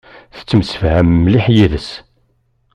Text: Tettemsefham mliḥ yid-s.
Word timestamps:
Tettemsefham 0.35 1.07
mliḥ 1.17 1.45
yid-s. 1.55 1.89